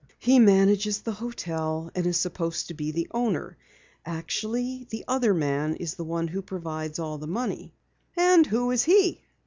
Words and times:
"He 0.17 0.39
manages 0.39 0.99
the 1.01 1.11
hotel 1.11 1.91
and 1.93 2.07
is 2.07 2.17
supposed 2.17 2.67
to 2.69 2.73
be 2.73 2.89
the 2.89 3.07
owner. 3.11 3.55
Actually, 4.03 4.87
the 4.89 5.03
other 5.07 5.31
man 5.31 5.75
is 5.75 5.93
the 5.93 6.03
one 6.03 6.27
who 6.27 6.41
provides 6.41 6.97
all 6.97 7.19
the 7.19 7.27
money." 7.27 7.71
"And 8.17 8.47
who 8.47 8.71
is 8.71 8.85
he?" 8.85 9.21